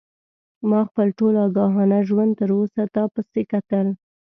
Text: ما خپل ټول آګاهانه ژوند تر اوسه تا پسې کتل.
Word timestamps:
ما 0.69 0.79
خپل 0.89 1.07
ټول 1.19 1.33
آګاهانه 1.45 1.99
ژوند 2.09 2.31
تر 2.39 2.49
اوسه 2.57 2.83
تا 2.95 3.03
پسې 3.13 3.41
کتل. 3.51 3.87